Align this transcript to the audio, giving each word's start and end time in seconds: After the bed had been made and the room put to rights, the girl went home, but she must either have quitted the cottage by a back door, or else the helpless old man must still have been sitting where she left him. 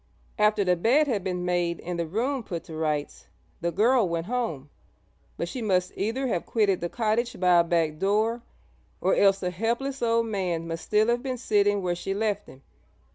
After 0.39 0.63
the 0.63 0.75
bed 0.75 1.05
had 1.05 1.23
been 1.23 1.45
made 1.45 1.79
and 1.81 1.99
the 1.99 2.07
room 2.07 2.41
put 2.41 2.63
to 2.63 2.75
rights, 2.75 3.27
the 3.61 3.69
girl 3.71 4.09
went 4.09 4.25
home, 4.25 4.71
but 5.37 5.47
she 5.47 5.61
must 5.61 5.91
either 5.95 6.25
have 6.25 6.43
quitted 6.47 6.81
the 6.81 6.89
cottage 6.89 7.39
by 7.39 7.59
a 7.59 7.63
back 7.63 7.99
door, 7.99 8.41
or 8.99 9.13
else 9.13 9.39
the 9.39 9.51
helpless 9.51 10.01
old 10.01 10.25
man 10.25 10.67
must 10.67 10.85
still 10.85 11.09
have 11.09 11.21
been 11.21 11.37
sitting 11.37 11.83
where 11.83 11.93
she 11.93 12.15
left 12.15 12.47
him. 12.47 12.63